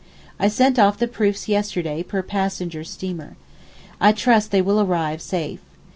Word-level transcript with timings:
I 0.39 0.47
sent 0.47 0.79
off 0.79 0.97
the 0.97 1.07
proofs 1.07 1.47
yesterday 1.47 2.01
per 2.01 2.23
passenger 2.23 2.83
steamer. 2.83 3.35
I 3.99 4.13
trust 4.13 4.49
they 4.49 4.59
will 4.63 4.81
arrive 4.81 5.21
safe. 5.21 5.59